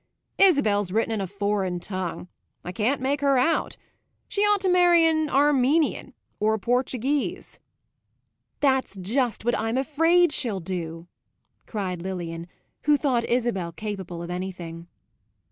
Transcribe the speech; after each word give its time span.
"Isabel's 0.39 0.91
written 0.91 1.11
in 1.13 1.21
a 1.21 1.27
foreign 1.27 1.79
tongue. 1.79 2.27
I 2.65 2.71
can't 2.71 3.01
make 3.03 3.21
her 3.21 3.37
out. 3.37 3.77
She 4.27 4.41
ought 4.41 4.59
to 4.61 4.67
marry 4.67 5.05
an 5.05 5.29
Armenian 5.29 6.15
or 6.39 6.55
a 6.55 6.59
Portuguese." 6.59 7.59
"That's 8.61 8.97
just 8.97 9.45
what 9.45 9.53
I'm 9.53 9.77
afraid 9.77 10.31
she'll 10.33 10.59
do!" 10.59 11.07
cried 11.67 12.01
Lilian, 12.01 12.47
who 12.85 12.97
thought 12.97 13.25
Isabel 13.25 13.71
capable 13.71 14.23
of 14.23 14.31
anything. 14.31 14.87